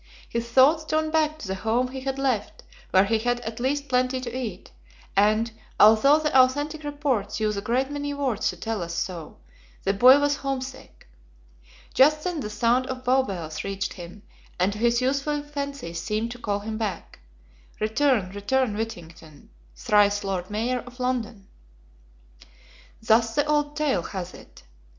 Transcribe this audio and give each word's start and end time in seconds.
His 0.27 0.49
thoughts 0.49 0.83
turned 0.83 1.11
back 1.11 1.37
to 1.37 1.47
the 1.47 1.53
home 1.53 1.89
he 1.89 1.99
had 1.99 2.17
left, 2.17 2.63
where 2.89 3.05
he 3.05 3.19
had 3.19 3.39
at 3.41 3.59
least 3.59 3.87
plenty 3.87 4.19
to 4.21 4.35
eat, 4.35 4.71
and, 5.15 5.51
although 5.79 6.17
the 6.17 6.35
"authentic 6.35 6.83
reports" 6.83 7.39
use 7.39 7.55
a 7.55 7.61
great 7.61 7.91
many 7.91 8.11
words 8.11 8.49
to 8.49 8.57
tell 8.57 8.81
us 8.81 8.95
so, 8.95 9.37
the 9.83 9.93
boy 9.93 10.17
was 10.19 10.37
homesick. 10.37 11.07
Just 11.93 12.23
then 12.23 12.39
the 12.39 12.49
sound 12.49 12.87
of 12.87 13.03
Bow 13.03 13.21
Bells 13.21 13.63
reached 13.63 13.93
him, 13.93 14.23
and 14.59 14.73
to 14.73 14.79
his 14.79 15.01
youthful 15.01 15.43
fancy 15.43 15.93
seemed 15.93 16.31
to 16.31 16.39
call 16.39 16.61
him 16.61 16.79
back: 16.79 17.19
"Return, 17.79 18.31
return, 18.31 18.75
Whittington; 18.75 19.51
Thrice 19.75 20.23
Lord 20.23 20.49
Mayor 20.49 20.79
of 20.79 20.99
London." 20.99 21.47
Thus 23.03 23.35
the 23.35 23.45
old 23.45 23.77
tale 23.77 24.01
hath 24.01 24.33
it. 24.33 24.63